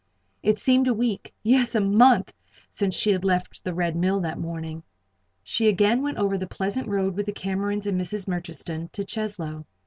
It 0.41 0.57
seemed 0.57 0.87
a 0.87 0.95
week 0.95 1.31
yes! 1.43 1.75
a 1.75 1.79
month 1.79 2.33
since 2.71 2.95
she 2.95 3.11
had 3.11 3.23
left 3.23 3.63
the 3.63 3.71
Red 3.71 3.95
Mill 3.95 4.19
that 4.21 4.39
morning. 4.39 4.81
She 5.43 5.67
again 5.67 6.01
went 6.01 6.17
over 6.17 6.39
the 6.39 6.47
pleasant 6.47 6.87
road 6.87 7.15
with 7.15 7.27
the 7.27 7.31
Camerons 7.33 7.85
and 7.85 8.01
Mrs. 8.01 8.27
Murchiston 8.27 8.89
to 8.93 9.03
Cheslow. 9.03 9.65